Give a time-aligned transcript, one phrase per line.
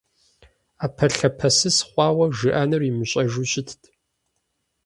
[0.79, 3.81] Ӏэпэлъапэсыс хъуарэ жиӏэнур имыщӏэжу щытт.